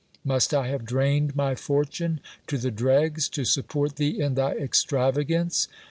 Must 0.25 0.51
I 0.51 0.67
have 0.67 0.83
drained 0.83 1.35
my 1.35 1.53
fortune 1.53 2.21
to 2.47 2.57
the 2.57 2.71
dregs 2.71 3.29
to 3.29 3.45
support 3.45 3.97
thee 3.97 4.19
in 4.19 4.33
thy 4.33 4.53
extravagance? 4.53 5.67